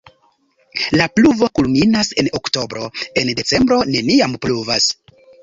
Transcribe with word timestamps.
La 0.99 1.05
pluvo 1.17 1.49
kulminas 1.59 2.09
en 2.23 2.31
oktobro, 2.39 2.89
en 3.23 3.31
decembro 3.43 3.79
neniam 3.93 4.35
pluvas. 4.49 4.91